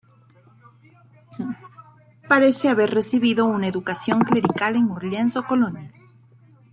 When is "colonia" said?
5.45-5.91